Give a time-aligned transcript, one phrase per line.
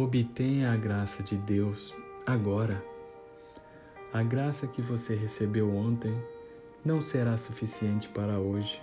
[0.00, 1.92] Obtenha a graça de Deus
[2.24, 2.80] agora.
[4.12, 6.16] A graça que você recebeu ontem
[6.84, 8.80] não será suficiente para hoje.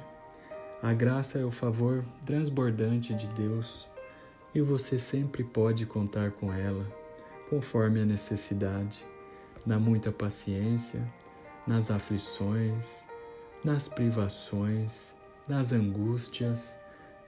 [0.83, 3.87] A graça é o favor transbordante de Deus
[4.53, 6.85] e você sempre pode contar com ela,
[7.49, 9.01] conforme a necessidade,
[9.65, 11.01] na muita paciência,
[11.65, 12.85] nas aflições,
[13.63, 15.15] nas privações,
[15.47, 16.75] nas angústias.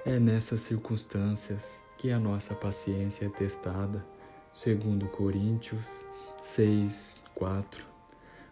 [0.05, 4.05] É nessas circunstâncias que a nossa paciência é testada,
[4.53, 6.05] segundo Coríntios
[6.41, 7.83] 6, 4.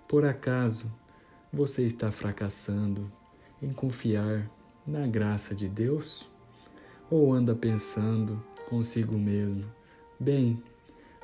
[0.07, 0.91] Por acaso
[1.53, 3.11] você está fracassando
[3.61, 4.49] em confiar
[4.85, 6.29] na graça de Deus?
[7.09, 9.65] Ou anda pensando consigo mesmo:
[10.19, 10.61] bem,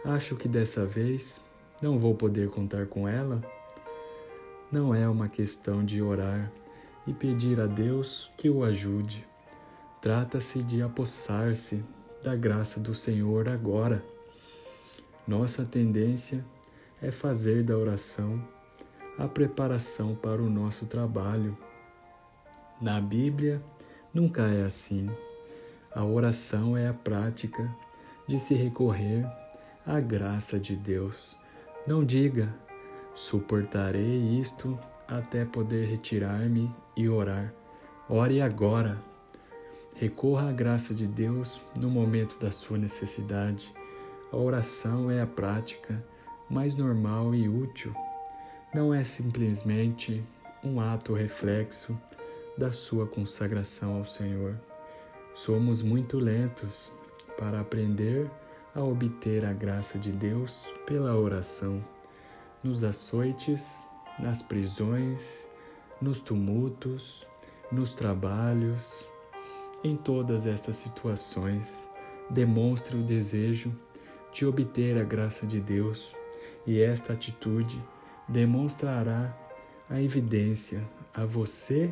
[0.06, 1.44] acho que dessa vez
[1.82, 3.42] não vou poder contar com ela?
[4.72, 6.52] Não é uma questão de orar
[7.08, 9.28] e pedir a Deus que o ajude.
[10.00, 11.84] Trata-se de apossar-se
[12.24, 14.04] da graça do Senhor agora.
[15.28, 16.44] Nossa tendência
[17.02, 18.42] é fazer da oração
[19.18, 21.58] a preparação para o nosso trabalho.
[22.82, 23.62] Na Bíblia,
[24.14, 25.10] nunca é assim.
[25.94, 27.70] A oração é a prática
[28.28, 29.26] de se recorrer
[29.86, 31.36] à graça de Deus.
[31.86, 32.54] Não diga,
[33.14, 37.54] suportarei isto até poder retirar-me e orar.
[38.08, 39.11] Ore agora.
[39.96, 43.74] Recorra à graça de Deus no momento da sua necessidade.
[44.32, 46.04] A oração é a prática
[46.50, 47.94] mais normal e útil
[48.74, 50.24] não é simplesmente
[50.64, 51.98] um ato reflexo
[52.58, 54.56] da sua consagração ao Senhor.
[55.36, 56.90] Somos muito lentos
[57.38, 58.32] para aprender
[58.74, 61.84] a obter a graça de Deus pela oração,
[62.64, 63.86] nos açoites,
[64.18, 65.46] nas prisões,
[66.02, 67.28] nos tumultos,
[67.70, 69.06] nos trabalhos.
[69.84, 71.90] Em todas estas situações,
[72.30, 73.76] demonstre o desejo
[74.32, 76.14] de obter a graça de Deus
[76.68, 77.84] e esta atitude
[78.28, 79.36] demonstrará
[79.90, 81.92] a evidência a você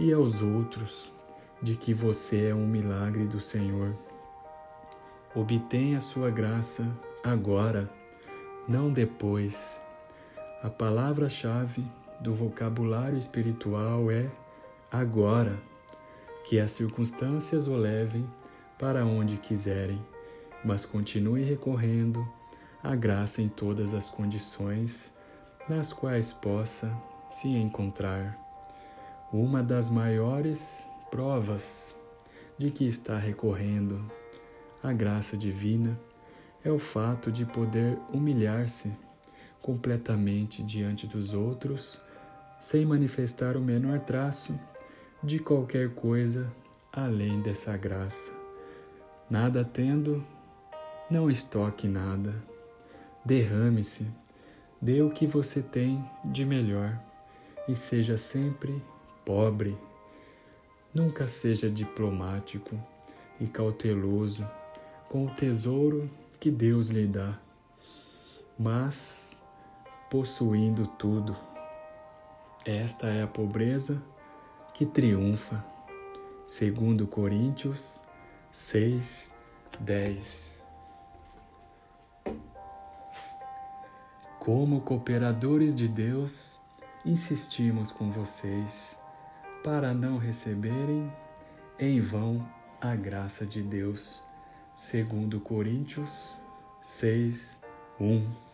[0.00, 1.12] e aos outros
[1.60, 3.94] de que você é um milagre do Senhor.
[5.34, 6.86] Obtenha sua graça
[7.22, 7.90] agora,
[8.66, 9.80] não depois.
[10.62, 11.84] A palavra-chave
[12.20, 14.30] do vocabulário espiritual é
[14.90, 15.58] agora.
[16.48, 18.26] Que as circunstâncias o levem
[18.78, 20.02] para onde quiserem,
[20.64, 22.26] mas continue recorrendo
[22.82, 25.14] à graça em todas as condições
[25.68, 26.90] nas quais possa
[27.30, 28.34] se encontrar.
[29.30, 31.94] Uma das maiores provas
[32.56, 34.02] de que está recorrendo
[34.82, 36.00] à graça divina
[36.64, 38.90] é o fato de poder humilhar-se
[39.60, 42.00] completamente diante dos outros
[42.58, 44.58] sem manifestar o menor traço
[45.22, 46.52] de qualquer coisa
[46.92, 48.32] além dessa graça.
[49.28, 50.24] Nada tendo,
[51.10, 52.34] não estoque nada.
[53.24, 54.06] Derrame-se
[54.80, 56.96] Dê o que você tem de melhor
[57.68, 58.80] e seja sempre
[59.24, 59.76] pobre.
[60.94, 62.80] Nunca seja diplomático
[63.40, 64.48] e cauteloso
[65.08, 66.08] com o tesouro
[66.38, 67.36] que Deus lhe dá,
[68.56, 69.42] mas
[70.08, 71.36] possuindo tudo.
[72.64, 74.00] Esta é a pobreza
[74.78, 75.64] que triunfa.
[76.46, 78.00] Segundo Coríntios
[78.52, 79.34] 6,
[79.80, 80.62] 10.
[84.38, 86.60] Como cooperadores de Deus,
[87.04, 88.96] insistimos com vocês
[89.64, 91.12] para não receberem
[91.76, 92.48] em vão
[92.80, 94.22] a graça de Deus.
[94.76, 96.36] Segundo Coríntios
[96.84, 97.60] 6,
[97.98, 98.47] 1